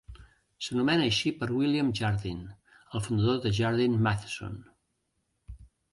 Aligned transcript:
S'anomena 0.67 1.03
així 1.09 1.31
per 1.41 1.49
William 1.57 1.91
Jardine, 2.01 2.57
el 2.99 3.03
fundador 3.09 3.39
de 3.45 3.53
Jardine 3.59 4.03
Matheson. 4.09 4.57